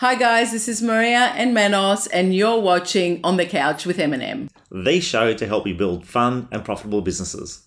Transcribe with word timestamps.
Hi 0.00 0.14
guys, 0.14 0.52
this 0.52 0.68
is 0.68 0.80
Maria 0.80 1.32
and 1.34 1.52
Manos, 1.52 2.06
and 2.06 2.32
you're 2.32 2.60
watching 2.60 3.18
On 3.24 3.36
the 3.36 3.44
Couch 3.44 3.84
with 3.84 3.98
Eminem. 3.98 4.48
The 4.70 5.00
show 5.00 5.34
to 5.34 5.44
help 5.44 5.66
you 5.66 5.74
build 5.74 6.06
fun 6.06 6.46
and 6.52 6.64
profitable 6.64 7.02
businesses. 7.02 7.66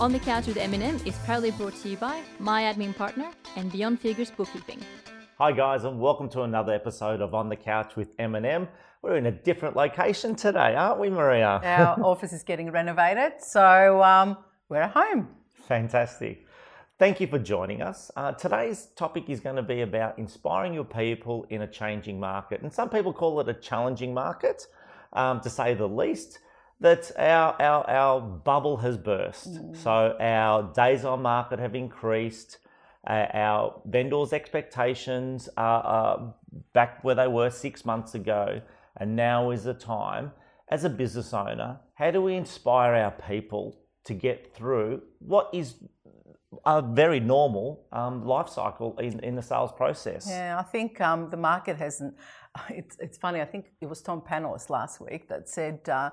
On 0.00 0.10
the 0.10 0.20
Couch 0.20 0.46
with 0.46 0.56
Eminem 0.56 1.06
is 1.06 1.14
proudly 1.26 1.50
brought 1.50 1.74
to 1.82 1.90
you 1.90 1.98
by 1.98 2.22
my 2.38 2.62
admin 2.62 2.96
partner 2.96 3.30
and 3.56 3.70
Beyond 3.70 4.00
Figures 4.00 4.30
Bookkeeping. 4.30 4.80
Hi 5.44 5.52
guys, 5.52 5.84
and 5.84 6.00
welcome 6.00 6.30
to 6.30 6.40
another 6.40 6.72
episode 6.72 7.20
of 7.20 7.34
On 7.34 7.50
the 7.50 7.56
Couch 7.56 7.96
with 7.96 8.16
Eminem. 8.16 8.66
We're 9.02 9.18
in 9.18 9.26
a 9.26 9.30
different 9.30 9.76
location 9.76 10.34
today, 10.34 10.74
aren't 10.74 10.98
we, 10.98 11.10
Maria? 11.10 11.60
Our 11.62 12.02
office 12.02 12.32
is 12.32 12.42
getting 12.42 12.70
renovated, 12.70 13.42
so 13.42 14.02
um, 14.02 14.38
we're 14.70 14.80
at 14.80 14.92
home. 14.92 15.28
Fantastic. 15.68 16.46
Thank 16.98 17.20
you 17.20 17.26
for 17.26 17.38
joining 17.38 17.82
us. 17.82 18.10
Uh, 18.16 18.32
today's 18.32 18.86
topic 18.96 19.28
is 19.28 19.40
going 19.40 19.56
to 19.56 19.62
be 19.62 19.82
about 19.82 20.18
inspiring 20.18 20.72
your 20.72 20.84
people 20.84 21.44
in 21.50 21.60
a 21.60 21.66
changing 21.66 22.18
market. 22.18 22.62
And 22.62 22.72
some 22.72 22.88
people 22.88 23.12
call 23.12 23.38
it 23.40 23.48
a 23.50 23.52
challenging 23.52 24.14
market, 24.14 24.66
um, 25.12 25.42
to 25.42 25.50
say 25.50 25.74
the 25.74 25.86
least. 25.86 26.38
That 26.80 27.12
our, 27.18 27.60
our, 27.60 27.90
our 27.90 28.20
bubble 28.22 28.78
has 28.78 28.96
burst. 28.96 29.52
Mm. 29.52 29.76
So 29.76 30.16
our 30.18 30.72
days 30.72 31.04
on 31.04 31.20
market 31.20 31.58
have 31.58 31.74
increased. 31.74 32.60
Uh, 33.06 33.26
our 33.34 33.82
vendors' 33.86 34.32
expectations 34.32 35.48
are, 35.56 36.34
back 36.72 37.02
where 37.04 37.14
they 37.14 37.26
were 37.26 37.50
six 37.50 37.84
months 37.84 38.14
ago. 38.14 38.60
And 38.96 39.16
now 39.16 39.50
is 39.50 39.64
the 39.64 39.74
time, 39.74 40.32
as 40.68 40.84
a 40.84 40.90
business 40.90 41.34
owner, 41.34 41.80
how 41.94 42.10
do 42.10 42.22
we 42.22 42.34
inspire 42.36 42.94
our 42.94 43.10
people 43.10 43.76
to 44.04 44.14
get 44.14 44.54
through 44.54 45.02
what 45.18 45.50
is 45.52 45.74
a 46.64 46.80
very 46.80 47.20
normal 47.20 47.86
um, 47.92 48.24
life 48.24 48.48
cycle 48.48 48.96
in, 48.98 49.20
in 49.20 49.34
the 49.34 49.42
sales 49.42 49.72
process? 49.72 50.26
Yeah, 50.28 50.58
I 50.58 50.62
think 50.62 51.00
um, 51.00 51.30
the 51.30 51.36
market 51.36 51.76
hasn't. 51.76 52.14
It's, 52.70 52.96
it's 53.00 53.18
funny, 53.18 53.40
I 53.40 53.46
think 53.46 53.72
it 53.80 53.86
was 53.86 54.00
Tom 54.00 54.20
Panos 54.20 54.70
last 54.70 55.00
week 55.00 55.28
that 55.28 55.48
said, 55.48 55.80
uh, 55.88 56.10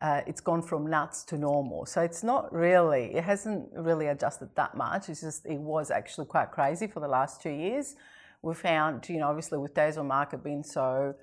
uh, 0.00 0.22
it's 0.26 0.40
gone 0.40 0.62
from 0.62 0.88
nuts 0.88 1.24
to 1.24 1.36
normal. 1.36 1.84
So 1.84 2.00
it's 2.00 2.22
not 2.22 2.52
really, 2.52 3.14
it 3.14 3.24
hasn't 3.24 3.68
really 3.74 4.06
adjusted 4.06 4.48
that 4.56 4.76
much. 4.76 5.08
It's 5.08 5.20
just, 5.20 5.44
it 5.44 5.58
was 5.58 5.90
actually 5.90 6.26
quite 6.26 6.50
crazy 6.50 6.86
for 6.86 7.00
the 7.00 7.08
last 7.08 7.42
two 7.42 7.50
years. 7.50 7.96
We 8.42 8.54
found, 8.54 9.06
you 9.08 9.18
know, 9.18 9.28
obviously 9.28 9.58
with 9.58 9.74
days 9.74 9.98
on 9.98 10.06
market 10.06 10.42
being 10.42 10.62
so 10.62 11.14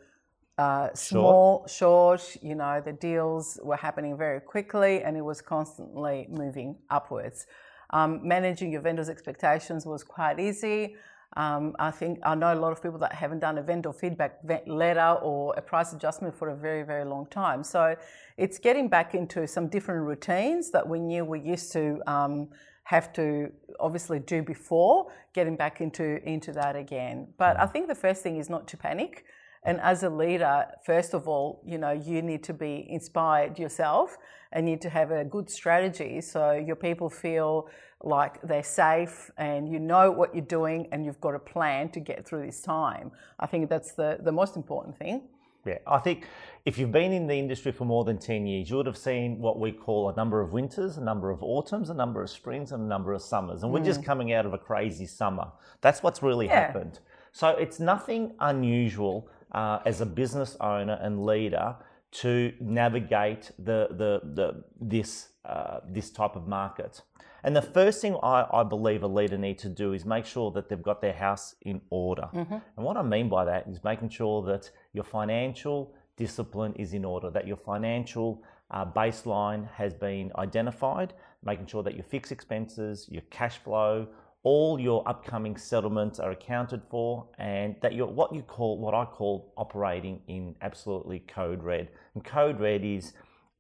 uh, 0.60 0.90
small, 0.94 1.66
short. 1.68 2.20
short, 2.20 2.44
you 2.44 2.56
know, 2.56 2.82
the 2.84 2.94
deals 2.94 3.60
were 3.64 3.76
happening 3.76 4.16
very 4.16 4.40
quickly 4.40 5.02
and 5.02 5.18
it 5.18 5.22
was 5.22 5.42
constantly 5.42 6.28
moving 6.30 6.78
upwards. 6.90 7.48
Um, 7.92 8.28
managing 8.28 8.72
your 8.72 8.82
vendors' 8.82 9.10
expectations 9.10 9.86
was 9.86 10.04
quite 10.04 10.40
easy. 10.40 10.98
Um, 11.36 11.76
I 11.78 11.92
think 11.92 12.20
I 12.24 12.34
know 12.36 12.54
a 12.54 12.56
lot 12.56 12.72
of 12.72 12.82
people 12.82 12.98
that 13.00 13.14
haven't 13.14 13.40
done 13.40 13.58
a 13.58 13.62
vendor 13.62 13.94
feedback 13.94 14.40
letter 14.66 15.20
or 15.22 15.54
a 15.58 15.62
price 15.62 15.94
adjustment 15.94 16.36
for 16.36 16.50
a 16.50 16.56
very, 16.56 16.84
very 16.84 17.06
long 17.06 17.28
time. 17.28 17.64
So 17.64 17.96
it's 18.38 18.58
getting 18.58 18.88
back 18.88 19.14
into 19.14 19.48
some 19.48 19.68
different 19.68 20.06
routines 20.08 20.72
that 20.72 20.88
we 20.88 21.00
knew 21.00 21.26
we 21.26 21.40
used 21.42 21.72
to 21.74 22.02
um, 22.08 22.50
have 22.86 23.12
to 23.14 23.52
obviously 23.80 24.20
do 24.20 24.42
before, 24.42 25.12
getting 25.34 25.58
back 25.58 25.82
into, 25.82 26.24
into 26.28 26.54
that 26.54 26.76
again. 26.76 27.28
But 27.38 27.60
I 27.60 27.66
think 27.66 27.88
the 27.88 27.96
first 27.96 28.24
thing 28.24 28.38
is 28.38 28.50
not 28.50 28.68
to 28.70 28.78
panic. 28.78 29.26
And 29.64 29.82
as 29.82 30.04
a 30.04 30.10
leader, 30.10 30.66
first 30.86 31.14
of 31.14 31.28
all, 31.28 31.62
you 31.66 31.78
know, 31.78 31.92
you 31.92 32.22
need 32.22 32.44
to 32.46 32.54
be 32.54 32.86
inspired 32.90 33.60
yourself 33.60 34.18
and 34.54 34.66
need 34.66 34.82
to 34.82 34.90
have 34.90 35.12
a 35.12 35.26
good 35.26 35.50
strategy 35.50 36.22
so 36.22 36.54
your 36.54 36.78
people 36.78 37.10
feel 37.10 37.68
like 38.04 38.42
they're 38.44 38.64
safe 38.64 39.32
and 39.38 39.70
you 39.72 39.80
know 39.80 40.12
what 40.12 40.34
you're 40.36 40.46
doing 40.46 40.88
and 40.92 41.06
you've 41.06 41.20
got 41.20 41.36
a 41.36 41.40
plan 41.40 41.90
to 41.90 42.00
get 42.00 42.26
through 42.26 42.46
this 42.46 42.62
time. 42.62 43.12
I 43.40 43.48
think 43.48 43.70
that's 43.70 43.94
the, 43.94 44.18
the 44.22 44.32
most 44.32 44.56
important 44.56 44.98
thing. 44.98 45.24
Yeah, 45.66 45.80
I 45.86 45.98
think 45.98 46.26
if 46.66 46.78
you've 46.78 46.94
been 46.94 47.12
in 47.12 47.28
the 47.28 47.34
industry 47.34 47.74
for 47.74 47.84
more 47.84 48.06
than 48.06 48.18
10 48.18 48.46
years, 48.48 48.70
you 48.70 48.78
would 48.78 48.86
have 48.86 48.98
seen 48.98 49.40
what 49.40 49.60
we 49.60 49.72
call 49.72 50.10
a 50.10 50.16
number 50.16 50.40
of 50.40 50.54
winters, 50.54 50.98
a 50.98 51.02
number 51.02 51.30
of 51.30 51.44
autumns, 51.44 51.90
a 51.90 51.94
number 51.94 52.22
of 52.22 52.30
springs, 52.30 52.72
and 52.72 52.84
a 52.84 52.86
number 52.86 53.12
of 53.14 53.22
summers. 53.22 53.64
And 53.64 53.74
we're 53.74 53.84
just 53.84 54.02
mm. 54.02 54.06
coming 54.06 54.32
out 54.32 54.46
of 54.46 54.54
a 54.54 54.58
crazy 54.58 55.06
summer. 55.06 55.48
That's 55.82 56.02
what's 56.02 56.24
really 56.24 56.46
yeah. 56.46 56.68
happened. 56.68 57.00
So 57.34 57.50
it's 57.50 57.80
nothing 57.80 58.34
unusual 58.40 59.30
uh, 59.52 59.80
as 59.86 60.00
a 60.00 60.06
business 60.06 60.56
owner 60.62 60.98
and 61.02 61.26
leader 61.26 61.76
to 62.12 62.54
navigate 62.60 63.52
the, 63.58 63.88
the, 63.92 64.22
the, 64.24 64.64
this, 64.80 65.30
uh, 65.46 65.80
this 65.88 66.10
type 66.10 66.36
of 66.36 66.48
market. 66.48 67.02
And 67.44 67.56
the 67.56 67.62
first 67.62 68.02
thing 68.02 68.18
I, 68.24 68.46
I, 68.52 68.64
believe 68.64 69.04
a 69.04 69.08
leader 69.08 69.38
needs 69.38 69.62
to 69.62 69.70
do 69.70 69.94
is 69.94 70.06
make 70.06 70.26
sure 70.26 70.52
that 70.52 70.70
they've 70.70 70.82
got 70.82 71.02
their 71.02 71.14
house 71.14 71.56
in 71.62 71.82
order. 71.90 72.30
Mm-hmm. 72.34 72.56
And 72.76 72.86
what 72.86 72.98
I 72.98 73.04
mean 73.04 73.30
by 73.30 73.46
that 73.46 73.68
is 73.68 73.84
making 73.84 74.10
sure 74.10 74.42
that 74.44 74.70
your 74.94 75.04
financial 75.04 75.94
discipline 76.18 76.74
is 76.74 76.94
in 76.94 77.06
order, 77.06 77.30
that 77.30 77.48
your 77.48 77.58
financial 77.58 78.44
uh, 78.72 78.86
baseline 78.86 79.70
has 79.72 79.94
been 79.94 80.32
identified, 80.38 81.14
making 81.44 81.68
sure 81.68 81.84
that 81.84 81.94
your 81.94 82.04
fixed 82.04 82.32
expenses, 82.32 83.08
your 83.10 83.22
cash 83.30 83.58
flow, 83.60 84.08
all 84.48 84.80
your 84.80 85.06
upcoming 85.10 85.58
settlements 85.58 86.20
are 86.20 86.32
accounted 86.32 86.82
for 86.90 87.28
and 87.38 87.76
that 87.82 87.94
you're 87.94 88.08
what 88.08 88.34
you 88.34 88.42
call 88.42 88.78
what 88.78 88.94
I 88.94 89.04
call 89.04 89.52
operating 89.58 90.22
in 90.30 90.56
absolutely 90.62 91.20
code 91.28 91.62
red. 91.62 91.90
And 92.16 92.24
code 92.24 92.58
red 92.58 92.86
is 92.86 93.12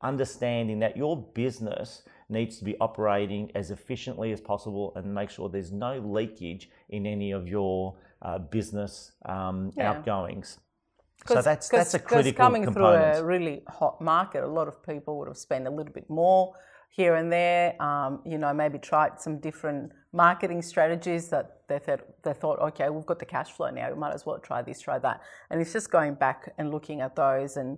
understanding 0.01 0.79
that 0.79 0.95
your 0.95 1.17
business 1.17 2.03
needs 2.29 2.57
to 2.59 2.63
be 2.63 2.77
operating 2.79 3.51
as 3.53 3.69
efficiently 3.69 4.31
as 4.31 4.39
possible 4.39 4.93
and 4.95 5.13
make 5.13 5.29
sure 5.29 5.49
there's 5.49 5.73
no 5.73 5.99
leakage 5.99 6.69
in 6.87 7.05
any 7.05 7.31
of 7.31 7.49
your 7.49 7.93
uh, 8.21 8.37
business 8.37 9.11
um, 9.25 9.73
yeah. 9.75 9.89
outgoings. 9.89 10.57
So 11.25 11.41
that's 11.41 11.67
that's 11.67 11.95
a 11.95 11.99
critical 11.99 12.45
coming 12.45 12.63
component. 12.63 13.15
through 13.15 13.23
a 13.23 13.25
really 13.25 13.63
hot 13.67 13.99
market, 13.99 14.41
a 14.45 14.47
lot 14.47 14.69
of 14.69 14.81
people 14.83 15.17
would 15.17 15.27
have 15.27 15.37
spent 15.37 15.67
a 15.67 15.69
little 15.69 15.91
bit 15.91 16.09
more 16.09 16.53
here 16.89 17.15
and 17.15 17.31
there. 17.31 17.81
Um, 17.81 18.21
you 18.25 18.37
know, 18.37 18.53
maybe 18.53 18.77
tried 18.77 19.19
some 19.19 19.39
different 19.39 19.91
marketing 20.13 20.61
strategies 20.61 21.29
that 21.29 21.61
they 21.67 21.79
thought 21.79 22.01
they 22.23 22.33
thought, 22.33 22.59
okay, 22.59 22.89
we've 22.89 23.05
got 23.05 23.19
the 23.19 23.25
cash 23.25 23.51
flow 23.51 23.69
now. 23.69 23.89
We 23.89 23.99
might 23.99 24.13
as 24.13 24.25
well 24.25 24.39
try 24.39 24.61
this, 24.61 24.81
try 24.81 24.99
that. 24.99 25.21
And 25.49 25.61
it's 25.61 25.73
just 25.73 25.91
going 25.91 26.15
back 26.15 26.53
and 26.57 26.71
looking 26.71 27.01
at 27.01 27.15
those 27.15 27.57
and 27.57 27.77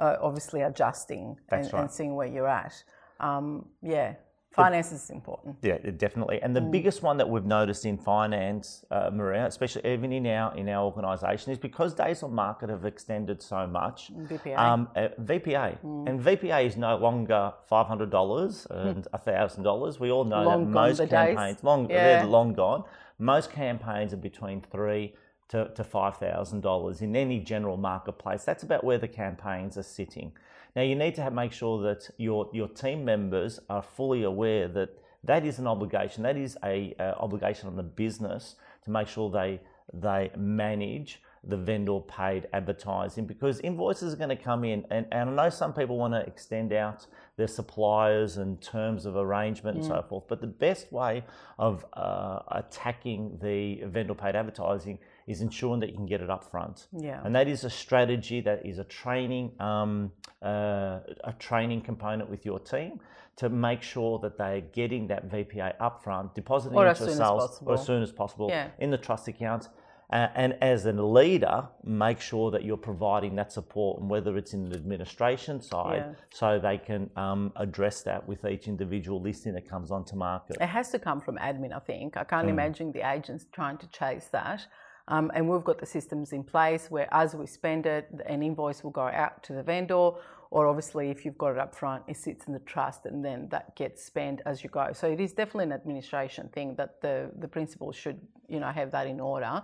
uh, 0.00 0.16
obviously 0.20 0.62
adjusting 0.62 1.36
and, 1.50 1.72
right. 1.72 1.82
and, 1.82 1.90
seeing 1.90 2.14
where 2.14 2.26
you're 2.26 2.48
at. 2.48 2.74
Um, 3.20 3.66
yeah, 3.82 4.14
Finance 4.56 4.90
is 4.92 5.10
important. 5.10 5.56
Yeah, 5.60 5.76
definitely. 5.76 6.40
And 6.40 6.56
the 6.56 6.60
mm. 6.60 6.70
biggest 6.70 7.02
one 7.02 7.18
that 7.18 7.28
we've 7.28 7.44
noticed 7.44 7.84
in 7.84 7.98
finance, 7.98 8.86
uh, 8.90 9.10
Maria, 9.12 9.44
especially 9.46 9.82
even 9.92 10.12
in 10.12 10.26
our 10.26 10.56
in 10.56 10.68
our 10.70 10.82
organisation, 10.82 11.52
is 11.52 11.58
because 11.58 11.92
days 11.92 12.22
on 12.22 12.34
market 12.34 12.70
have 12.70 12.86
extended 12.86 13.42
so 13.42 13.66
much. 13.66 14.10
VPA. 14.14 14.58
Um, 14.58 14.88
uh, 14.96 15.08
VPA. 15.20 15.78
Mm. 15.84 16.08
And 16.08 16.20
VPA 16.20 16.66
is 16.66 16.76
no 16.76 16.96
longer 16.96 17.52
five 17.68 17.86
hundred 17.86 18.10
dollars 18.10 18.66
and 18.70 19.06
thousand 19.24 19.62
dollars. 19.62 20.00
We 20.00 20.10
all 20.10 20.24
know 20.24 20.42
long 20.42 20.64
that 20.64 20.70
most 20.70 20.98
campaigns, 21.10 21.56
days. 21.56 21.64
long 21.64 21.90
yeah. 21.90 22.20
they're 22.20 22.26
long 22.26 22.54
gone. 22.54 22.84
Most 23.18 23.52
campaigns 23.52 24.14
are 24.14 24.18
between 24.18 24.62
three 24.62 25.14
to, 25.48 25.68
to 25.74 25.84
five 25.84 26.16
thousand 26.16 26.62
dollars 26.62 27.02
in 27.02 27.14
any 27.14 27.40
general 27.40 27.76
marketplace. 27.76 28.44
That's 28.44 28.62
about 28.62 28.84
where 28.84 28.98
the 28.98 29.08
campaigns 29.08 29.76
are 29.76 29.82
sitting. 29.82 30.32
Now 30.76 30.82
you 30.82 30.94
need 30.94 31.14
to 31.14 31.22
have, 31.22 31.32
make 31.32 31.52
sure 31.52 31.82
that 31.82 32.10
your, 32.18 32.50
your 32.52 32.68
team 32.68 33.04
members 33.04 33.58
are 33.70 33.82
fully 33.82 34.22
aware 34.22 34.68
that 34.68 34.90
that 35.24 35.44
is 35.44 35.58
an 35.58 35.66
obligation. 35.66 36.22
That 36.22 36.36
is 36.36 36.56
a, 36.62 36.94
a 37.00 37.16
obligation 37.16 37.68
on 37.68 37.76
the 37.76 37.82
business 37.82 38.56
to 38.84 38.90
make 38.90 39.08
sure 39.08 39.30
they 39.30 39.60
they 39.92 40.30
manage 40.36 41.22
the 41.44 41.56
vendor 41.56 42.00
paid 42.00 42.48
advertising 42.52 43.24
because 43.24 43.60
invoices 43.60 44.12
are 44.12 44.16
going 44.16 44.30
to 44.30 44.36
come 44.36 44.64
in 44.64 44.84
and, 44.90 45.06
and 45.12 45.30
I 45.30 45.44
know 45.44 45.50
some 45.50 45.72
people 45.72 45.96
want 45.96 46.12
to 46.12 46.20
extend 46.20 46.72
out 46.72 47.06
their 47.36 47.46
suppliers 47.46 48.36
and 48.36 48.60
terms 48.60 49.06
of 49.06 49.14
arrangement 49.14 49.76
and 49.76 49.86
so 49.86 50.04
forth 50.08 50.24
but 50.26 50.40
the 50.40 50.48
best 50.48 50.90
way 50.92 51.22
of 51.56 51.86
uh, 51.92 52.40
attacking 52.50 53.38
the 53.40 53.84
vendor 53.84 54.14
paid 54.14 54.34
advertising 54.34 54.98
is 55.26 55.40
ensuring 55.40 55.80
that 55.80 55.90
you 55.90 55.96
can 55.96 56.06
get 56.06 56.20
it 56.20 56.30
up 56.30 56.48
front. 56.50 56.86
Yeah. 56.92 57.20
And 57.24 57.34
that 57.34 57.48
is 57.48 57.64
a 57.64 57.70
strategy 57.70 58.40
that 58.42 58.64
is 58.64 58.78
a 58.78 58.84
training 58.84 59.52
um, 59.60 60.12
uh, 60.42 61.00
a 61.24 61.34
training 61.38 61.80
component 61.80 62.30
with 62.30 62.44
your 62.44 62.60
team 62.60 63.00
to 63.36 63.48
make 63.48 63.82
sure 63.82 64.18
that 64.20 64.38
they're 64.38 64.60
getting 64.60 65.06
that 65.08 65.28
VPA 65.28 65.74
up 65.80 66.02
front, 66.02 66.34
depositing 66.34 66.78
or 66.78 66.86
into 66.86 67.14
sales 67.14 67.60
or 67.64 67.74
as 67.74 67.84
soon 67.84 68.02
as 68.02 68.12
possible 68.12 68.48
yeah. 68.48 68.68
in 68.78 68.90
the 68.90 68.98
trust 68.98 69.28
account. 69.28 69.68
Uh, 70.08 70.28
and 70.36 70.56
as 70.62 70.86
a 70.86 70.92
leader, 70.92 71.66
make 71.82 72.20
sure 72.20 72.52
that 72.52 72.62
you're 72.62 72.76
providing 72.76 73.34
that 73.34 73.50
support, 73.50 74.00
and 74.00 74.08
whether 74.08 74.36
it's 74.36 74.54
in 74.54 74.68
the 74.68 74.76
administration 74.76 75.60
side, 75.60 76.04
yeah. 76.06 76.14
so 76.32 76.60
they 76.60 76.78
can 76.78 77.10
um, 77.16 77.52
address 77.56 78.02
that 78.02 78.26
with 78.28 78.44
each 78.44 78.68
individual 78.68 79.20
listing 79.20 79.52
that 79.52 79.68
comes 79.68 79.90
onto 79.90 80.14
market. 80.14 80.56
It 80.60 80.68
has 80.68 80.90
to 80.90 81.00
come 81.00 81.20
from 81.20 81.36
admin, 81.38 81.74
I 81.74 81.80
think. 81.80 82.16
I 82.16 82.22
can't 82.22 82.46
mm. 82.46 82.50
imagine 82.50 82.92
the 82.92 83.02
agents 83.10 83.46
trying 83.50 83.78
to 83.78 83.88
chase 83.88 84.28
that. 84.30 84.64
Um, 85.08 85.30
and 85.34 85.48
we've 85.48 85.64
got 85.64 85.78
the 85.78 85.86
systems 85.86 86.32
in 86.32 86.42
place 86.42 86.90
where 86.90 87.08
as 87.12 87.34
we 87.34 87.46
spend 87.46 87.86
it, 87.86 88.08
an 88.26 88.42
invoice 88.42 88.82
will 88.82 88.90
go 88.90 89.02
out 89.02 89.42
to 89.44 89.52
the 89.52 89.62
vendor 89.62 90.10
or 90.50 90.66
obviously 90.66 91.10
if 91.10 91.24
you've 91.24 91.38
got 91.38 91.52
it 91.52 91.58
up 91.58 91.74
front, 91.74 92.02
it 92.08 92.16
sits 92.16 92.46
in 92.46 92.52
the 92.52 92.60
trust 92.60 93.06
and 93.06 93.24
then 93.24 93.48
that 93.50 93.76
gets 93.76 94.04
spent 94.04 94.40
as 94.46 94.64
you 94.64 94.70
go. 94.70 94.90
So 94.92 95.06
it 95.08 95.20
is 95.20 95.32
definitely 95.32 95.64
an 95.64 95.72
administration 95.72 96.48
thing 96.48 96.74
that 96.76 97.00
the, 97.00 97.30
the 97.38 97.48
principal 97.48 97.92
should, 97.92 98.20
you 98.48 98.60
know, 98.60 98.70
have 98.70 98.90
that 98.92 99.06
in 99.06 99.20
order. 99.20 99.62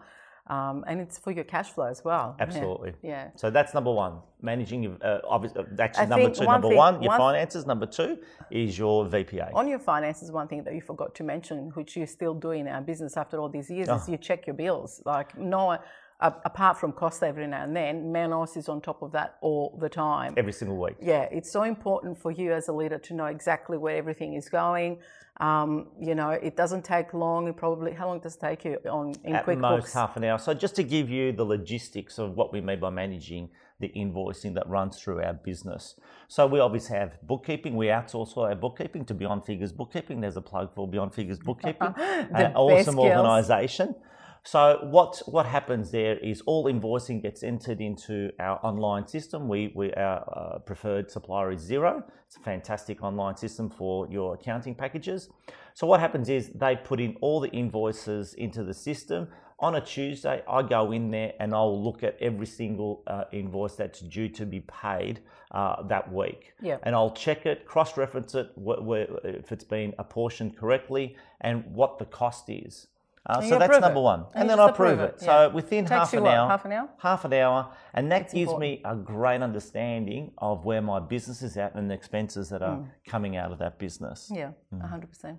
Um, 0.49 0.85
and 0.89 1.01
it's 1.01 1.19
for 1.19 1.31
your 1.31 1.45
cash 1.45 1.71
flow 1.71 1.85
as 1.87 2.05
well. 2.05 2.35
Absolutely. 2.41 2.95
Yeah. 3.03 3.11
yeah. 3.11 3.29
So 3.37 3.49
that's 3.51 3.75
number 3.75 3.93
one. 3.93 4.15
Managing 4.41 4.83
your, 4.83 4.97
uh, 5.01 5.21
obviously, 5.25 5.63
actually, 5.79 6.03
I 6.03 6.07
number 6.07 6.31
two. 6.31 6.45
one 6.45 6.55
Number 6.55 6.69
thing- 6.71 6.77
one, 6.79 7.03
your 7.03 7.11
one- 7.11 7.19
finances. 7.19 7.65
Number 7.65 7.87
two 7.87 8.19
is 8.51 8.77
your 8.77 9.07
VPA. 9.07 9.53
On 9.55 9.69
your 9.69 9.79
finances, 9.79 10.33
one 10.33 10.49
thing 10.49 10.65
that 10.65 10.75
you 10.75 10.81
forgot 10.81 11.15
to 11.15 11.23
mention, 11.23 11.71
which 11.75 11.97
you 11.97 12.07
still 12.07 12.35
do 12.35 12.51
in 12.51 12.67
our 12.67 12.81
business 12.81 13.17
after 13.17 13.39
all 13.39 13.49
these 13.49 13.71
years, 13.71 13.89
Oh. 13.89 13.95
is 13.95 14.09
you 14.09 14.17
check 14.17 14.47
your 14.49 14.55
bills. 14.55 15.01
Like 15.07 15.39
no 15.39 15.79
apart 16.23 16.79
from 16.79 16.93
cost 16.93 17.23
every 17.23 17.47
now 17.47 17.65
and 17.65 17.75
then, 17.77 18.13
Manos 18.13 18.57
is 18.57 18.69
on 18.69 18.81
top 18.81 19.03
of 19.03 19.13
that 19.13 19.37
all 19.41 19.77
the 19.81 19.89
time. 19.89 20.35
Every 20.37 20.53
single 20.53 20.77
week. 20.79 20.97
Yeah, 21.01 21.23
it's 21.31 21.51
so 21.53 21.63
important 21.65 22.17
for 22.19 22.31
you 22.31 22.53
as 22.53 22.69
a 22.69 22.73
leader 22.73 22.99
to 22.99 23.15
know 23.15 23.27
exactly 23.27 23.77
where 23.77 23.97
everything 23.97 24.35
is 24.35 24.49
going. 24.49 24.99
Um, 25.41 25.89
you 26.01 26.15
know, 26.15 26.31
it 26.31 26.57
doesn't 26.57 26.85
take 26.85 27.15
long. 27.15 27.49
It 27.49 27.57
probably 27.57 27.93
how 27.93 28.07
long 28.07 28.21
does 28.21 28.37
it 28.37 28.41
take 28.41 28.65
you 28.65 28.79
on 28.89 29.15
in 29.25 29.35
At 29.35 29.47
QuickBooks? 29.47 29.61
most 29.61 29.95
half 29.95 30.17
an 30.17 30.25
hour. 30.25 30.39
So 30.39 30.55
just 30.55 30.77
to 30.77 30.83
give 30.83 31.11
you 31.11 31.33
the 31.33 31.45
logistics 31.45 32.19
of 32.19 32.37
what 32.37 32.53
we 32.53 32.61
mean 32.61 32.79
by 32.81 32.91
managing 32.91 33.49
the 33.81 33.89
invoicing 33.97 34.55
that 34.55 34.69
runs 34.69 35.01
through 35.01 35.21
our 35.23 35.33
business. 35.33 35.97
So 36.29 36.47
we 36.47 36.61
obviously 36.61 36.97
have 36.99 37.19
bookkeeping. 37.23 37.75
We 37.75 37.87
outsource 37.87 38.37
all 38.37 38.45
our 38.45 38.55
bookkeeping 38.55 39.05
to 39.07 39.15
Beyond 39.15 39.45
Figures 39.45 39.73
Bookkeeping. 39.73 40.21
There's 40.21 40.37
a 40.37 40.41
plug 40.43 40.73
for 40.75 40.87
Beyond 40.87 41.13
Figures 41.15 41.39
Bookkeeping. 41.45 41.93
The 41.97 42.27
An 42.29 42.29
best 42.29 42.55
awesome 42.57 42.95
skills. 42.95 42.99
organisation. 43.19 43.95
So 44.45 44.79
what 44.83 45.23
what 45.27 45.47
happens 45.47 45.93
there 45.93 46.19
is 46.19 46.43
all 46.47 46.65
invoicing 46.65 47.23
gets 47.23 47.43
entered 47.45 47.81
into 47.81 48.31
our 48.41 48.59
online 48.65 49.07
system. 49.07 49.49
We 49.49 49.73
we 49.75 49.93
our 49.93 50.21
uh, 50.37 50.59
preferred 50.59 51.11
supplier 51.11 51.53
is 51.53 51.71
Xero. 51.71 52.03
It's 52.27 52.37
a 52.37 52.41
fantastic 52.41 53.03
online 53.03 53.37
system 53.37 53.71
for 53.71 54.09
your 54.11 54.35
accounting 54.35 54.75
packages. 54.75 55.29
So 55.75 55.87
what 55.87 56.01
happens 56.01 56.29
is 56.29 56.51
they 56.55 56.77
put 56.77 57.01
in 57.01 57.17
all 57.21 57.41
the 57.41 57.51
invoices 57.51 58.35
into 58.35 58.65
the 58.65 58.75
system. 58.75 59.29
On 59.61 59.77
a 59.77 59.81
Tuesday, 59.81 60.43
I 60.49 60.63
go 60.63 60.91
in 60.91 61.13
there 61.13 61.35
and 61.39 61.55
I'll 61.55 61.81
look 61.81 62.03
at 62.03 62.17
every 62.21 62.47
single 62.47 63.05
uh, 63.07 63.25
invoice 63.33 63.77
that's 63.77 64.01
due 64.01 64.29
to 64.31 64.45
be 64.45 64.61
paid 64.63 65.21
uh, 65.53 65.85
that 65.85 66.13
week. 66.13 66.53
Yeah. 66.61 66.79
And 66.83 66.97
I'll 66.97 67.13
check 67.13 67.47
it, 67.47 67.65
cross-reference 67.65 68.35
it, 68.35 68.51
wh- 68.57 68.83
wh- 68.85 69.25
if 69.25 69.53
it's 69.53 69.63
been 69.63 69.95
apportioned 70.01 70.57
correctly, 70.57 71.17
and 71.43 71.65
what 71.73 72.01
the 72.01 72.07
cost 72.07 72.51
is. 72.51 72.89
Uh, 73.25 73.41
so 73.41 73.59
that's 73.59 73.79
number 73.81 74.01
it. 74.01 74.03
one. 74.03 74.21
And 74.35 74.43
And, 74.43 74.51
then 74.51 74.59
I 74.59 74.69
approve 74.69 74.99
it. 74.99 75.15
it, 75.15 75.21
So 75.21 75.27
yeah. 75.27 75.47
within 75.47 75.87
half 75.87 76.13
an 76.13 76.27
hour. 76.27 76.49
half 76.49 76.65
an 76.65 76.73
hour? 76.73 76.89
Half 76.99 77.25
an 77.25 77.33
hour. 77.35 77.73
And 77.95 78.11
that 78.11 78.33
gives 78.33 78.51
important. 78.51 78.61
me 78.61 78.83
a 78.85 78.97
great 78.97 79.43
understanding 79.43 80.33
of 80.39 80.65
where 80.65 80.83
my 80.83 80.99
business 80.99 81.41
is 81.43 81.57
at 81.57 81.75
and 81.77 81.89
the 81.89 81.95
expenses 81.95 82.49
that 82.49 82.63
are 82.63 82.81
coming 83.07 83.37
out 83.37 83.53
of 83.53 83.59
that 83.61 83.79
business. 83.79 84.29
Mm. 84.33 84.37
Yeah, 84.37 84.51
Mm. 84.75 84.89
hundred 84.89 85.11
percent. 85.11 85.39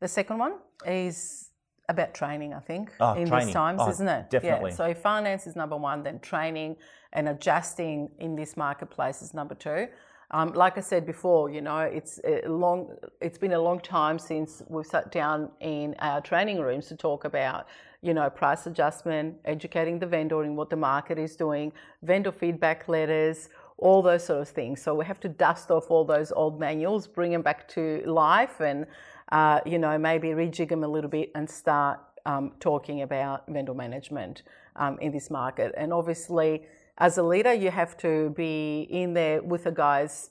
The 0.00 0.08
second 0.08 0.38
one 0.38 0.54
is 0.86 1.50
about 1.88 2.14
training. 2.14 2.54
I 2.54 2.60
think 2.60 2.92
Oh, 3.00 3.14
in 3.14 3.26
training. 3.26 3.46
these 3.46 3.54
times, 3.54 3.80
Oh, 3.82 3.90
isn't 3.90 4.08
it? 4.08 4.30
definitely. 4.30 4.70
Yeah. 4.70 4.76
So 4.76 4.84
if 4.84 4.98
finance 4.98 5.46
is 5.48 5.56
number 5.56 5.76
one, 5.76 6.04
then 6.04 6.20
training 6.20 6.76
and 7.12 7.28
adjusting 7.28 8.08
in 8.20 8.36
this 8.36 8.56
marketplace 8.56 9.20
is 9.20 9.34
number 9.34 9.56
two. 9.56 9.88
Um, 10.32 10.52
like 10.52 10.78
I 10.78 10.80
said 10.80 11.06
before, 11.06 11.50
you 11.50 11.60
know, 11.60 11.80
it's 11.80 12.20
long. 12.46 12.94
It's 13.20 13.38
been 13.38 13.52
a 13.52 13.60
long 13.60 13.80
time 13.80 14.18
since 14.18 14.62
we've 14.68 14.86
sat 14.86 15.10
down 15.10 15.50
in 15.60 15.96
our 15.98 16.20
training 16.20 16.60
rooms 16.60 16.86
to 16.86 16.96
talk 16.96 17.24
about, 17.24 17.66
you 18.00 18.14
know, 18.14 18.30
price 18.30 18.66
adjustment, 18.66 19.36
educating 19.44 19.98
the 19.98 20.06
vendor 20.06 20.44
in 20.44 20.54
what 20.54 20.70
the 20.70 20.76
market 20.76 21.18
is 21.18 21.34
doing, 21.34 21.72
vendor 22.02 22.30
feedback 22.30 22.86
letters, 22.88 23.48
all 23.78 24.02
those 24.02 24.24
sort 24.24 24.40
of 24.40 24.48
things. 24.48 24.80
So 24.80 24.94
we 24.94 25.04
have 25.04 25.18
to 25.20 25.28
dust 25.28 25.70
off 25.70 25.90
all 25.90 26.04
those 26.04 26.30
old 26.30 26.60
manuals, 26.60 27.08
bring 27.08 27.32
them 27.32 27.42
back 27.42 27.66
to 27.70 28.02
life, 28.06 28.60
and 28.60 28.86
uh, 29.32 29.60
you 29.66 29.78
know 29.78 29.98
maybe 29.98 30.28
rejig 30.28 30.68
them 30.68 30.84
a 30.84 30.88
little 30.88 31.10
bit 31.10 31.32
and 31.34 31.50
start 31.50 31.98
um, 32.24 32.52
talking 32.60 33.02
about 33.02 33.46
vendor 33.48 33.74
management 33.74 34.42
um, 34.76 34.96
in 35.00 35.10
this 35.10 35.28
market. 35.28 35.74
And 35.76 35.92
obviously, 35.92 36.62
as 37.00 37.16
a 37.16 37.22
leader, 37.22 37.52
you 37.54 37.70
have 37.70 37.96
to 37.96 38.30
be 38.36 38.86
in 38.90 39.14
there 39.14 39.42
with 39.42 39.64
the 39.64 39.72
guys 39.72 40.30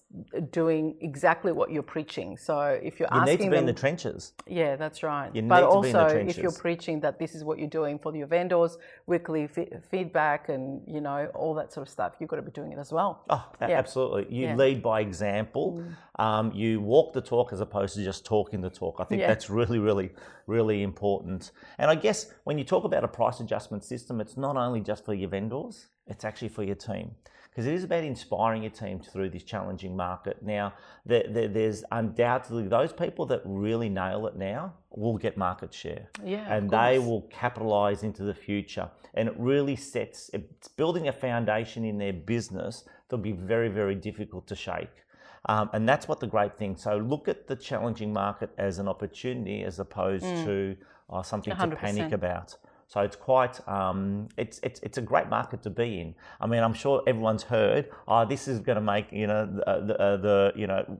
doing 0.52 0.96
exactly 1.02 1.52
what 1.52 1.72
you're 1.72 1.82
preaching. 1.82 2.38
So 2.38 2.80
if 2.82 3.00
you're 3.00 3.10
You 3.12 3.22
asking 3.22 3.32
need 3.32 3.38
to 3.46 3.50
be 3.50 3.56
them, 3.56 3.60
in 3.60 3.66
the 3.66 3.74
trenches. 3.74 4.34
yeah, 4.46 4.76
that's 4.76 5.02
right. 5.02 5.32
You 5.36 5.42
but 5.42 5.62
need 5.62 5.68
to 5.76 5.82
be 5.82 5.88
in 5.90 5.94
the 5.94 6.00
also, 6.04 6.16
if 6.18 6.38
you're 6.38 6.52
preaching 6.52 7.00
that 7.02 7.18
this 7.18 7.34
is 7.34 7.44
what 7.44 7.58
you're 7.58 7.68
doing 7.82 7.98
for 7.98 8.16
your 8.16 8.28
vendors, 8.28 8.78
weekly 9.08 9.48
fe- 9.48 9.70
feedback, 9.90 10.50
and 10.50 10.82
you 10.88 11.02
know 11.02 11.30
all 11.34 11.56
that 11.56 11.74
sort 11.74 11.88
of 11.88 11.92
stuff, 11.92 12.14
you've 12.20 12.30
got 12.30 12.36
to 12.36 12.44
be 12.44 12.52
doing 12.52 12.72
it 12.72 12.78
as 12.78 12.92
well. 12.92 13.24
Oh, 13.30 13.46
Yeah. 13.62 13.80
absolutely. 13.80 14.28
You 14.30 14.48
Yeah. 14.48 14.56
lead 14.56 14.84
by 14.84 15.02
example. 15.02 15.84
Um, 16.20 16.52
you 16.54 16.82
walk 16.82 17.14
the 17.14 17.22
talk 17.22 17.52
as 17.52 17.62
opposed 17.62 17.96
to 17.96 18.04
just 18.04 18.26
talking 18.26 18.62
the 18.62 18.70
talk. 18.70 18.98
I 19.00 19.06
think 19.06 19.22
Yeah. 19.22 19.28
that's 19.28 19.50
really, 19.50 19.80
really, 19.80 20.12
really 20.46 20.84
important. 20.84 21.52
And 21.80 21.90
I 21.90 21.96
guess 21.96 22.32
when 22.44 22.58
you 22.60 22.64
talk 22.64 22.84
about 22.84 23.04
a 23.04 23.08
price 23.08 23.40
adjustment 23.40 23.84
system, 23.84 24.22
it's 24.22 24.38
not 24.38 24.56
only 24.58 24.82
just 24.82 25.06
for 25.06 25.14
your 25.14 25.30
vendors, 25.30 25.88
it's 26.10 26.26
actually 26.26 26.50
for 26.50 26.64
your 26.64 26.76
team. 26.76 27.12
Because 27.50 27.66
it 27.66 27.74
is 27.74 27.84
about 27.84 28.04
inspiring 28.04 28.64
your 28.64 28.72
team 28.72 29.00
through 29.00 29.32
this 29.32 29.44
challenging 29.44 29.96
market. 29.96 30.44
Now, 30.44 30.74
there, 31.06 31.26
there, 31.28 31.48
there's 31.48 31.84
undoubtedly 31.92 32.68
those 32.68 32.94
people 32.94 33.26
that 33.28 33.42
really 33.44 33.90
nail 33.90 34.28
it 34.28 34.36
now 34.36 34.74
will 34.92 35.18
get 35.18 35.36
market 35.36 35.74
share. 35.74 36.10
Yeah, 36.24 36.46
And 36.54 36.70
they 36.70 37.00
will 37.00 37.24
capitalize 37.24 38.04
into 38.04 38.24
the 38.24 38.36
future. 38.36 38.90
And 39.14 39.28
it 39.28 39.36
really 39.38 39.76
sets, 39.76 40.30
it's 40.32 40.68
building 40.68 41.08
a 41.08 41.12
foundation 41.12 41.84
in 41.86 41.98
their 41.98 42.14
business 42.14 42.86
that'll 43.10 43.24
be 43.24 43.32
very, 43.32 43.70
very 43.70 43.96
difficult 43.96 44.48
to 44.48 44.56
shake. 44.56 45.04
Um, 45.48 45.70
and 45.74 45.88
that's 45.88 46.08
what 46.08 46.20
the 46.20 46.28
great 46.28 46.58
thing. 46.58 46.76
So 46.78 46.98
look 46.98 47.28
at 47.28 47.48
the 47.48 47.56
challenging 47.56 48.14
market 48.14 48.52
as 48.58 48.78
an 48.78 48.88
opportunity 48.88 49.64
as 49.64 49.80
opposed 49.80 50.24
to 50.24 50.76
uh, 51.10 51.24
something 51.24 51.56
to 51.56 51.60
100%. 51.60 51.78
panic 51.78 52.12
about. 52.12 52.56
So 52.90 53.02
it's 53.02 53.16
quite, 53.16 53.66
um, 53.70 54.30
it's, 54.36 54.60
it's, 54.64 54.80
it's 54.80 54.98
a 54.98 55.02
great 55.02 55.30
market 55.30 55.62
to 55.62 55.70
be 55.70 56.00
in. 56.02 56.16
I 56.42 56.48
mean, 56.48 56.64
I'm 56.64 56.74
sure 56.74 57.04
everyone's 57.06 57.44
heard, 57.44 57.88
oh, 58.08 58.26
this 58.26 58.48
is 58.48 58.60
going 58.60 58.78
to 58.78 58.82
make, 58.82 59.12
you 59.12 59.28
know, 59.28 59.46
the, 59.46 59.86
the, 59.86 60.02
uh, 60.02 60.18
the, 60.18 60.54
you 60.56 60.66
know, 60.66 60.98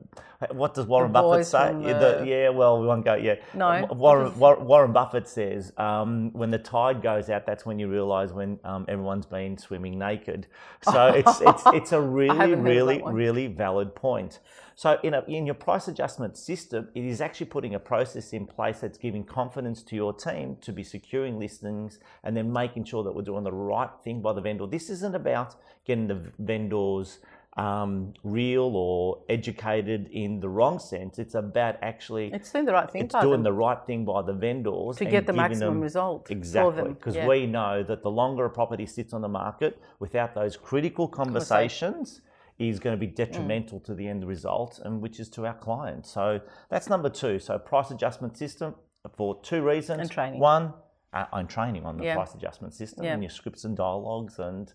what 0.52 0.72
does 0.72 0.86
Warren 0.86 1.10
Buffett 1.10 1.46
say? 1.46 1.72
the- 1.98 2.24
yeah, 2.24 2.48
well, 2.50 2.80
we 2.80 2.86
won't 2.86 3.04
go, 3.04 3.14
yeah. 3.14 3.34
No. 3.54 3.88
Warren, 3.90 4.38
Warren 4.38 4.92
Buffett 4.92 5.26
says, 5.26 5.72
um, 5.78 6.32
when 6.32 6.50
the 6.50 6.60
tide 6.60 7.02
goes 7.02 7.28
out, 7.28 7.44
that's 7.44 7.66
when 7.66 7.80
you 7.80 7.88
realise 7.88 8.30
when 8.30 8.60
um, 8.62 8.84
everyone's 8.86 9.26
been 9.26 9.58
swimming 9.58 9.98
naked. 9.98 10.46
So 10.82 11.08
it's, 11.08 11.40
it's, 11.40 11.62
it's 11.66 11.92
a 11.92 12.00
really, 12.20 12.54
really, 12.54 13.02
really 13.04 13.48
valid 13.48 13.96
point. 13.96 14.38
So 14.80 14.98
in, 15.02 15.12
a, 15.12 15.22
in 15.28 15.44
your 15.44 15.56
price 15.56 15.88
adjustment 15.88 16.38
system, 16.38 16.88
it 16.94 17.04
is 17.04 17.20
actually 17.20 17.48
putting 17.48 17.74
a 17.74 17.78
process 17.78 18.32
in 18.32 18.46
place 18.46 18.80
that's 18.80 18.96
giving 18.96 19.24
confidence 19.24 19.82
to 19.82 19.94
your 19.94 20.14
team 20.14 20.56
to 20.62 20.72
be 20.72 20.82
securing 20.82 21.38
listings 21.38 21.98
and 22.24 22.34
then 22.34 22.50
making 22.50 22.84
sure 22.84 23.04
that 23.04 23.14
we're 23.14 23.20
doing 23.20 23.44
the 23.44 23.52
right 23.52 23.90
thing 24.02 24.22
by 24.22 24.32
the 24.32 24.40
vendor. 24.40 24.66
This 24.66 24.88
isn't 24.88 25.14
about 25.14 25.56
getting 25.84 26.06
the 26.06 26.22
vendors 26.38 27.18
um, 27.58 28.14
real 28.24 28.74
or 28.74 29.18
educated 29.28 30.08
in 30.12 30.40
the 30.40 30.48
wrong 30.48 30.78
sense. 30.78 31.18
It's 31.18 31.34
about 31.34 31.76
actually 31.82 32.32
It's 32.32 32.50
doing 32.50 32.64
the 32.64 32.72
right 32.72 32.90
thing 32.90 33.02
it's 33.02 33.12
by 33.12 33.20
doing 33.20 33.42
them 33.42 33.42
the 33.42 33.52
right 33.52 33.84
thing 33.86 34.06
by 34.06 34.22
the 34.22 34.32
vendors 34.32 34.96
to 34.96 35.04
get 35.04 35.26
the 35.26 35.34
maximum 35.34 35.74
them- 35.74 35.82
result 35.82 36.30
Exactly, 36.30 36.94
because 36.94 37.16
Yeah. 37.16 37.28
we 37.28 37.46
know 37.46 37.82
that 37.82 38.02
the 38.02 38.10
longer 38.10 38.46
a 38.46 38.50
property 38.50 38.86
sits 38.86 39.12
on 39.12 39.20
the 39.20 39.28
market 39.28 39.78
without 39.98 40.34
those 40.34 40.56
critical 40.56 41.06
conversations 41.06 42.22
is 42.60 42.78
going 42.78 42.94
to 42.94 43.00
be 43.00 43.06
detrimental 43.06 43.80
to 43.80 43.94
the 43.94 44.06
end 44.06 44.24
result, 44.26 44.80
and 44.84 45.00
which 45.00 45.18
is 45.18 45.28
to 45.30 45.46
our 45.46 45.54
clients. 45.54 46.10
So 46.10 46.40
that's 46.68 46.88
number 46.90 47.08
two. 47.08 47.38
So 47.38 47.58
price 47.58 47.90
adjustment 47.90 48.36
system 48.36 48.74
for 49.16 49.40
two 49.42 49.62
reasons. 49.62 50.00
And 50.02 50.10
training. 50.10 50.40
One, 50.40 50.74
uh, 51.14 51.24
I'm 51.32 51.46
training 51.46 51.86
on 51.86 51.96
the 51.96 52.04
Yeah. 52.04 52.14
price 52.16 52.34
adjustment 52.34 52.74
system 52.74 53.04
Yeah. 53.04 53.14
and 53.14 53.22
your 53.22 53.30
scripts 53.30 53.64
and 53.64 53.76
dialogues 53.76 54.38
and 54.38 54.72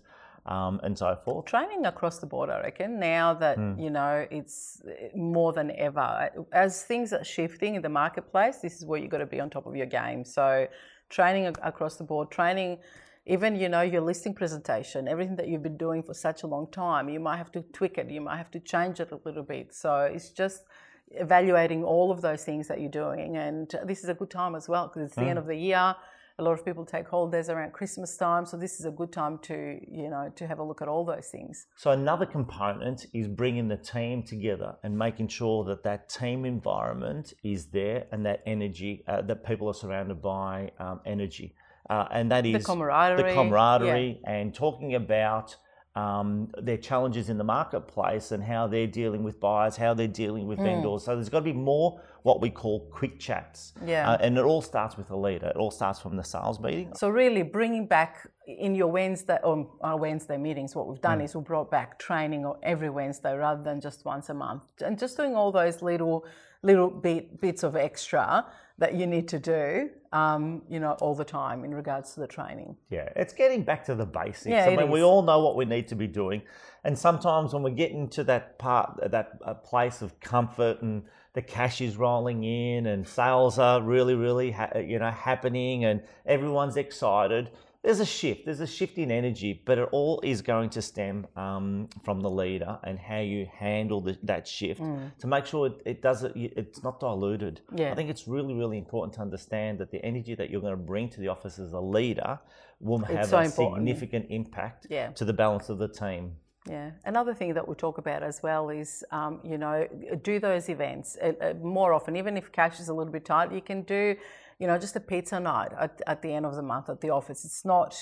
um, 0.48 0.80
and 0.84 0.96
so 0.96 1.16
forth. 1.26 1.46
training 1.46 1.88
across 1.88 2.20
the 2.20 2.28
board, 2.28 2.52
I 2.52 2.62
reckon, 2.62 3.00
now 3.00 3.34
that, 3.34 3.58
Hmm. 3.58 3.80
you 3.80 3.90
know, 3.90 4.28
it's 4.30 4.80
more 5.16 5.54
than 5.54 5.72
ever. 5.72 6.30
As 6.52 6.84
things 6.84 7.12
are 7.14 7.24
shifting 7.24 7.74
in 7.74 7.82
the 7.82 7.90
marketplace, 7.90 8.60
this 8.60 8.76
is 8.80 8.86
where 8.86 9.00
you've 9.00 9.10
got 9.10 9.18
to 9.18 9.26
be 9.26 9.40
on 9.40 9.50
top 9.50 9.66
of 9.66 9.76
your 9.76 9.88
game. 9.88 10.24
So, 10.24 10.68
training 11.10 11.48
across 11.48 11.96
the 11.96 12.04
board, 12.04 12.30
training, 12.30 12.78
even, 13.26 13.56
you 13.56 13.70
know, 13.70 13.82
your 13.82 14.02
listing 14.02 14.34
presentation, 14.34 15.08
everything 15.08 15.36
that 15.38 15.48
you've 15.48 15.64
been 15.64 15.78
doing 15.78 16.04
for 16.04 16.14
such 16.14 16.44
a 16.44 16.48
long 16.48 16.70
time, 16.72 17.10
you 17.10 17.20
might 17.20 17.38
have 17.38 17.52
to 17.54 17.62
tweak 17.74 17.98
it, 17.98 18.10
you 18.10 18.22
might 18.22 18.38
have 18.38 18.52
to 18.52 18.60
change 18.60 19.00
it 19.00 19.12
a 19.12 19.20
little 19.26 19.44
bit. 19.44 19.74
So, 19.74 20.02
it's 20.02 20.30
just 20.30 20.64
evaluating 21.12 21.84
all 21.84 22.12
of 22.12 22.22
those 22.22 22.44
things 22.44 22.68
that 22.68 22.80
you're 22.82 22.90
doing. 22.90 23.38
And 23.38 23.74
this 23.86 24.04
is 24.04 24.10
a 24.10 24.14
good 24.14 24.32
time 24.32 24.56
as 24.56 24.68
well 24.68 24.88
because 24.88 25.04
it's 25.08 25.16
the 25.16 25.22
Hmm. 25.22 25.30
end 25.30 25.40
of 25.40 25.48
the 25.48 25.56
year. 25.56 25.96
A 26.38 26.44
lot 26.44 26.52
of 26.52 26.66
people 26.66 26.86
take 26.86 27.08
holidays 27.08 27.50
around 27.50 27.72
Christmas 27.72 28.18
time, 28.18 28.46
so 28.46 28.58
this 28.58 28.80
is 28.82 28.86
a 28.86 28.92
good 28.92 29.14
time 29.14 29.38
to, 29.44 29.80
you 29.88 30.10
know, 30.10 30.30
to 30.36 30.46
have 30.46 30.60
a 30.60 30.64
look 30.64 30.82
at 30.82 30.90
all 30.90 31.06
those 31.06 31.30
things. 31.30 31.68
So 31.78 31.92
another 31.92 32.26
component 32.26 33.06
is 33.14 33.30
bringing 33.30 33.70
the 33.70 33.78
team 33.78 34.22
together 34.22 34.76
and 34.84 34.98
making 34.98 35.30
sure 35.30 35.64
that 35.64 35.84
that 35.84 36.10
team 36.10 36.44
environment 36.44 37.34
is 37.44 37.68
there 37.68 38.08
and 38.12 38.26
that 38.26 38.42
energy 38.46 39.06
uh, 39.08 39.22
that 39.22 39.46
people 39.46 39.70
are 39.70 39.74
surrounded 39.74 40.22
by 40.22 40.72
um, 40.78 41.00
energy, 41.06 41.56
uh, 41.90 42.08
and 42.12 42.32
that 42.32 42.46
is 42.46 42.64
the 42.64 42.64
camaraderie, 42.64 43.30
the 43.30 43.36
camaraderie, 43.36 44.22
and 44.26 44.54
talking 44.54 44.96
about 44.96 45.56
um, 45.96 46.50
their 46.62 46.78
challenges 46.78 47.30
in 47.30 47.38
the 47.38 47.44
marketplace 47.44 48.32
and 48.32 48.44
how 48.44 48.68
they're 48.68 48.88
dealing 48.88 49.24
with 49.24 49.40
buyers, 49.40 49.78
how 49.78 49.94
they're 49.94 50.08
dealing 50.08 50.46
with 50.46 50.60
vendors. 50.60 51.06
So 51.06 51.16
there's 51.16 51.30
got 51.30 51.40
to 51.40 51.46
be 51.46 51.54
more 51.54 52.02
what 52.24 52.42
we 52.42 52.50
call 52.50 52.90
quick 52.92 53.18
chats. 53.18 53.74
Yeah. 53.86 54.10
Uh, 54.10 54.18
and 54.20 54.38
it 54.38 54.44
all 54.44 54.62
starts 54.62 54.98
with 54.98 55.08
the 55.08 55.16
leader. 55.16 55.48
It 55.48 55.56
all 55.56 55.72
starts 55.72 56.00
from 56.00 56.18
the 56.18 56.24
sales 56.24 56.60
meeting. 56.60 56.92
So 56.96 57.08
really 57.08 57.44
bringing 57.44 57.88
back 57.88 58.28
in 58.46 58.76
your 58.76 58.88
Wednesday 58.88 59.38
or 59.42 59.72
our 59.82 59.98
Wednesday 59.98 60.38
meetings, 60.38 60.76
what 60.76 60.88
we've 60.88 61.02
done 61.02 61.22
is 61.22 61.34
we 61.34 61.42
brought 61.44 61.72
back 61.72 61.98
training 61.98 62.52
every 62.62 62.90
Wednesday 62.90 63.34
rather 63.34 63.64
than 63.64 63.80
just 63.80 64.04
once 64.04 64.28
a 64.30 64.34
month, 64.34 64.64
and 64.82 65.00
just 65.00 65.16
doing 65.16 65.36
all 65.36 65.52
those 65.52 65.82
little 65.82 66.26
little 66.62 66.90
bit, 66.90 67.40
bits 67.40 67.64
of 67.64 67.76
extra 67.76 68.46
that 68.78 68.94
you 68.94 69.08
need 69.08 69.28
to 69.30 69.40
do, 69.40 69.90
um, 70.12 70.62
you 70.70 70.80
know, 70.80 70.92
all 71.02 71.16
the 71.16 71.24
time 71.24 71.64
in 71.64 71.74
regards 71.74 72.14
to 72.14 72.20
the 72.20 72.28
training. 72.28 72.76
Yeah, 72.90 73.10
it's 73.16 73.34
getting 73.34 73.64
back 73.64 73.86
to 73.86 73.96
the 73.96 74.06
basics. 74.06 74.48
Yeah, 74.48 74.66
I 74.66 74.76
mean, 74.76 74.90
we 74.90 75.02
all 75.02 75.22
know 75.22 75.40
what 75.40 75.56
we 75.56 75.66
need 75.66 75.88
to 75.90 75.96
be 75.96 76.08
doing, 76.08 76.42
and 76.84 76.98
sometimes 76.98 77.54
when 77.54 77.64
we 77.64 77.72
get 77.72 77.92
into 77.92 78.24
that 78.26 78.60
part, 78.60 79.00
that 79.12 79.40
uh, 79.46 79.54
place 79.54 80.02
of 80.02 80.20
comfort, 80.20 80.82
and 80.82 81.04
the 81.34 81.42
cash 81.42 81.80
is 81.82 81.96
rolling 81.98 82.44
in, 82.44 82.88
and 82.88 83.08
sales 83.08 83.58
are 83.60 83.82
really, 83.82 84.16
really, 84.16 84.52
ha- 84.52 84.78
you 84.78 85.00
know, 85.00 85.12
happening, 85.12 85.86
and 85.86 86.02
everyone's 86.26 86.78
excited. 86.78 87.52
There's 87.86 88.00
a 88.00 88.06
shift. 88.06 88.46
There's 88.46 88.62
a 88.62 88.68
shift 88.68 88.98
in 88.98 89.12
energy, 89.12 89.62
but 89.64 89.78
it 89.78 89.88
all 89.92 90.20
is 90.24 90.42
going 90.42 90.72
to 90.72 90.82
stem 90.82 91.28
um, 91.36 91.88
from 92.04 92.20
the 92.20 92.32
leader 92.32 92.80
and 92.84 92.98
how 92.98 93.20
you 93.20 93.48
handle 93.56 94.02
the, 94.02 94.18
that 94.24 94.48
shift 94.48 94.82
to 95.20 95.28
make 95.28 95.46
sure 95.46 95.68
it, 95.68 95.82
it 95.86 96.02
doesn't. 96.02 96.36
It's 96.36 96.82
not 96.82 97.00
diluted. 97.00 97.62
Yeah. 97.76 97.92
I 97.92 97.96
think 97.96 98.10
it's 98.10 98.28
really, 98.28 98.56
really 98.56 98.80
important 98.80 99.14
to 99.18 99.22
understand 99.22 99.78
that 99.82 99.92
the 99.92 100.04
energy 100.04 100.34
that 100.34 100.50
you're 100.50 100.62
going 100.62 100.74
to 100.74 100.78
bring 100.78 101.10
to 101.10 101.20
the 101.20 101.28
office 101.28 101.60
as 101.60 101.74
a 101.74 101.80
leader 101.80 102.40
will 102.80 102.98
have 103.00 103.28
so 103.28 103.38
a 103.38 103.44
important. 103.44 103.76
significant 103.76 104.26
impact 104.32 104.88
Yeah. 104.90 105.12
to 105.12 105.24
the 105.24 105.34
balance 105.34 105.70
of 105.70 105.78
the 105.78 105.88
team. 105.88 106.38
Yeah. 106.68 106.90
Another 107.06 107.36
thing 107.36 107.54
that 107.54 107.68
we 107.68 107.76
talk 107.76 108.00
about 108.00 108.24
as 108.24 108.42
well 108.42 108.70
is, 108.70 109.04
um, 109.12 109.40
you 109.44 109.60
know, 109.60 109.88
do 110.24 110.40
those 110.40 110.70
events 110.70 111.18
uh, 111.22 111.34
uh, 111.40 111.54
more 111.62 111.94
often. 111.94 112.16
Even 112.16 112.36
if 112.36 112.52
cash 112.52 112.80
is 112.80 112.90
a 112.90 112.94
little 112.94 113.14
bit 113.14 113.26
tight, 113.26 113.52
you 113.52 113.62
can 113.62 113.84
do, 113.84 114.16
you 114.60 114.68
know, 114.68 114.78
just 114.78 114.96
a 114.96 115.00
pizza 115.00 115.40
night 115.40 115.72
at, 115.80 116.02
at 116.08 116.22
the 116.22 116.34
end 116.34 116.46
of 116.46 116.56
the 116.56 116.62
month 116.62 116.90
at 116.90 117.02
the 117.02 117.10
office. 117.10 117.44
It's 117.46 117.66
not 117.66 117.96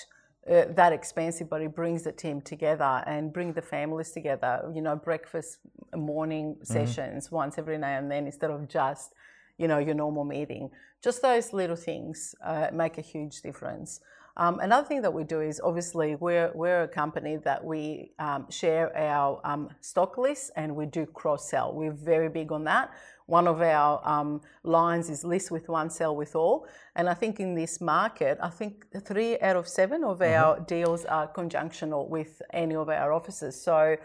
uh, 0.50 0.66
that 0.76 0.94
expensive, 0.94 1.50
but 1.50 1.62
it 1.62 1.76
brings 1.76 2.04
the 2.04 2.12
team 2.12 2.42
together 2.42 3.04
and 3.08 3.34
bring 3.34 3.54
the 3.54 3.62
families 3.62 4.12
together. 4.12 4.72
You 4.74 4.82
know, 4.82 4.96
breakfast, 4.96 5.60
morning 5.96 6.58
sessions 6.64 7.32
once 7.32 7.58
every 7.58 7.78
now 7.78 7.98
and 7.98 8.12
then 8.12 8.26
instead 8.26 8.52
of 8.52 8.68
just, 8.68 9.14
you 9.58 9.68
know, 9.68 9.78
your 9.78 9.96
normal 9.96 10.26
meeting. 10.26 10.70
Just 11.04 11.22
those 11.22 11.54
little 11.54 11.76
things 11.76 12.36
uh, 12.44 12.68
make 12.74 12.98
a 12.98 13.02
huge 13.02 13.42
difference. 13.42 14.00
Um, 14.36 14.60
another 14.62 14.88
thing 14.88 15.04
that 15.04 15.14
we 15.14 15.24
do 15.24 15.42
is 15.42 15.62
obviously 15.64 16.16
we're, 16.16 16.52
we're 16.56 16.84
a 16.84 16.88
company 16.88 17.36
that 17.38 17.64
we 17.64 18.14
um, 18.18 18.50
share 18.50 18.96
our 18.98 19.40
um, 19.44 19.70
stock 19.80 20.18
lists 20.18 20.50
and 20.56 20.76
we 20.76 20.88
do 20.88 21.06
cross 21.06 21.50
sell. 21.50 21.74
We're 21.74 21.92
very 21.92 22.30
big 22.30 22.52
on 22.52 22.64
that. 22.64 22.92
One 23.28 23.48
of 23.48 23.62
our 23.62 24.02
um, 24.04 24.42
lines 24.64 25.10
is 25.10 25.24
list 25.24 25.52
with 25.52 25.70
one, 25.70 25.90
sell 25.90 26.16
with 26.16 26.36
all. 26.36 26.68
And 26.96 27.08
I 27.08 27.14
think 27.14 27.40
in 27.40 27.54
this 27.54 27.80
market, 27.80 28.40
I 28.42 28.50
think 28.50 28.86
three 29.06 29.40
out 29.40 29.56
of 29.56 29.68
seven 29.68 30.04
of 30.04 30.22
our 30.22 30.60
deals 30.62 31.06
are 31.06 31.32
conjunctional 31.32 32.10
with 32.10 32.42
any 32.52 32.76
of 32.76 32.90
our 32.90 33.14
offices. 33.14 33.62
So, 33.62 33.96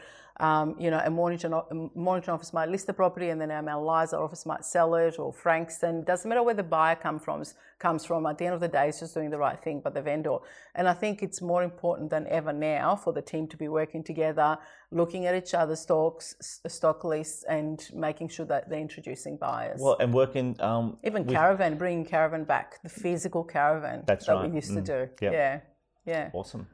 um, 0.41 0.77
you 0.79 0.91
know, 0.91 1.01
a 1.05 1.11
Mornington, 1.11 1.53
Mornington 1.97 2.33
office 2.33 2.53
might 2.53 2.69
list 2.69 2.87
the 2.87 2.93
property 2.93 3.31
and 3.31 3.41
then 3.41 3.51
our 3.51 3.61
Mount 3.63 3.83
Eliza 3.83 4.17
office 4.19 4.47
might 4.47 4.65
sell 4.65 4.95
it 4.95 5.19
or 5.19 5.33
Frankston. 5.33 6.05
Doesn't 6.05 6.29
matter 6.29 6.45
where 6.45 6.55
the 6.55 6.63
buyer 6.63 6.95
come 6.95 7.19
from, 7.19 7.43
comes 7.81 8.05
from. 8.05 8.25
At 8.25 8.39
the 8.39 8.45
end 8.47 8.55
of 8.55 8.61
the 8.61 8.69
day, 8.69 8.89
it's 8.89 9.01
just 9.01 9.15
doing 9.15 9.31
the 9.31 9.39
right 9.39 9.61
thing 9.61 9.81
by 9.81 9.91
the 9.91 10.01
vendor. 10.01 10.37
And 10.77 10.89
I 10.89 10.95
think 10.95 11.25
it's 11.25 11.43
more 11.43 11.65
important 11.65 12.11
than 12.11 12.27
ever 12.29 12.53
now 12.53 12.95
for 12.95 13.13
the 13.13 13.21
team 13.23 13.49
to 13.49 13.57
be 13.57 13.67
working 13.67 14.05
together, 14.05 14.59
looking 14.93 15.27
at 15.27 15.35
each 15.35 15.55
other's 15.55 15.81
stocks, 15.81 16.37
stock 16.69 17.03
lists 17.03 17.45
and 17.49 17.85
making 17.93 18.29
sure 18.29 18.47
that 18.47 18.71
they're 18.71 18.79
introducing 18.79 19.39
buyers. 19.39 19.81
Well, 19.83 19.97
and 19.99 20.15
working 20.15 20.55
um, 20.61 20.99
Even 21.03 21.25
with- 21.27 21.35
caravan, 21.35 21.77
bringing 21.79 22.05
caravan 22.05 22.45
back, 22.45 22.81
the 22.85 22.89
physical 22.89 23.43
caravan 23.43 24.05
That's 24.07 24.27
that 24.27 24.35
right. 24.35 24.49
we 24.49 24.55
used 24.55 24.73
to 24.75 24.83
Mm. 24.83 24.85
do. 24.85 25.09
Yep. 25.21 25.33
Yeah, 25.33 25.61
yeah. 26.07 26.31
Awesome. 26.33 26.69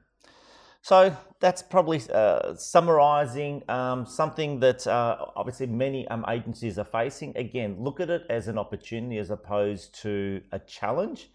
So 0.85 1.17
that's 1.41 1.63
probably 1.63 2.03
uh, 2.13 2.57
summarising 2.57 3.63
um, 3.71 4.05
something 4.05 4.61
that 4.61 4.87
uh, 4.87 5.17
obviously 5.35 5.67
many 5.67 6.07
um, 6.09 6.27
agencies 6.29 6.79
are 6.79 6.85
facing. 6.85 7.35
Again, 7.39 7.77
look 7.79 8.01
at 8.01 8.11
it 8.11 8.27
as 8.29 8.49
an 8.49 8.59
opportunity 8.59 9.17
as 9.17 9.31
opposed 9.31 9.99
to 10.03 10.43
a 10.53 10.59
challenge. 10.59 11.31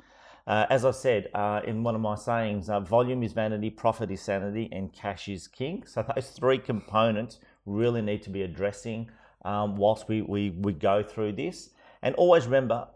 Uh, 0.46 0.68
as 0.70 0.86
I 0.86 0.92
said 0.92 1.30
uh, 1.34 1.62
in 1.66 1.82
one 1.82 1.96
of 1.96 2.02
my 2.02 2.14
sayings, 2.14 2.70
uh, 2.70 2.80
volume 2.80 3.24
is 3.24 3.34
vanity, 3.34 3.72
profit 3.72 4.12
is 4.12 4.22
sanity, 4.22 4.70
and 4.72 4.94
cash 4.94 5.28
is 5.28 5.48
king. 5.48 5.84
So 5.88 6.06
those 6.16 6.30
three 6.30 6.60
components 6.60 7.40
really 7.66 8.04
need 8.04 8.22
to 8.24 8.30
be 8.30 8.44
addressing 8.44 9.10
um, 9.46 9.78
whilst 9.78 10.08
we, 10.08 10.22
we, 10.22 10.52
we 10.52 10.74
go 10.74 11.02
through 11.02 11.32
this. 11.32 11.72
And 12.04 12.14
always 12.18 12.46
remember, 12.46 12.88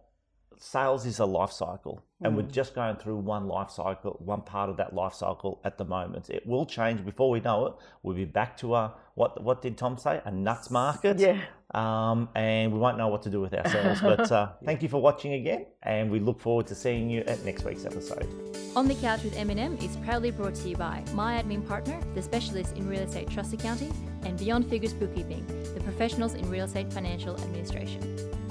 sales 0.59 1.07
is 1.07 1.17
a 1.17 1.25
life 1.25 1.51
cycle 1.51 2.03
and 2.23 2.35
we're 2.35 2.43
just 2.43 2.73
going 2.75 2.95
through 2.95 3.17
one 3.17 3.47
life 3.47 3.69
cycle 3.69 4.17
one 4.23 4.41
part 4.41 4.69
of 4.69 4.77
that 4.77 4.93
life 4.93 5.13
cycle 5.13 5.59
at 5.63 5.77
the 5.77 5.85
moment. 5.85 6.29
It 6.29 6.45
will 6.45 6.65
change. 6.65 7.03
Before 7.05 7.29
we 7.29 7.39
know 7.39 7.65
it 7.67 7.73
we'll 8.01 8.15
be 8.15 8.25
back 8.25 8.57
to 8.57 8.75
a 8.75 8.93
what 9.15 9.43
what 9.43 9.61
did 9.61 9.77
tom 9.77 9.97
say? 9.97 10.21
A 10.25 10.31
nuts 10.31 10.69
market? 10.71 11.19
Yeah. 11.19 11.39
um, 11.73 12.29
and 12.35 12.71
we 12.71 12.79
won't 12.79 12.97
know 12.97 13.07
what 13.07 13.23
to 13.23 13.29
do 13.29 13.41
with 13.41 13.53
ourselves. 13.53 14.01
But 14.13 14.31
uh, 14.31 14.49
thank 14.63 14.83
you 14.83 14.89
for 14.89 15.01
watching 15.01 15.33
again 15.33 15.65
and 15.83 16.11
we 16.11 16.19
look 16.19 16.39
forward 16.39 16.67
to 16.67 16.75
seeing 16.75 17.09
you 17.09 17.21
at 17.21 17.43
next 17.43 17.63
week's 17.63 17.85
episode. 17.85 18.27
On 18.75 18.87
the 18.87 18.95
Couch 18.95 19.23
with 19.23 19.35
Eminem 19.35 19.81
is 19.83 19.95
proudly 19.97 20.31
brought 20.31 20.55
to 20.55 20.69
you 20.69 20.75
by 20.75 21.03
my 21.13 21.41
admin 21.41 21.67
partner, 21.67 21.99
the 22.15 22.21
specialist 22.21 22.75
in 22.75 22.87
real 22.87 23.01
estate 23.01 23.29
trust 23.29 23.53
accounting, 23.53 23.93
and 24.23 24.37
Beyond 24.39 24.67
Figures 24.67 24.93
Bookkeeping, 24.93 25.45
the 25.75 25.81
professionals 25.81 26.33
in 26.33 26.49
real 26.49 26.65
estate 26.65 26.91
financial 26.91 27.35
administration. 27.35 28.42